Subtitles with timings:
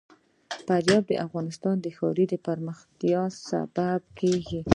[0.65, 4.61] فاریاب د افغانستان د ښاري پراختیا سبب کېږي.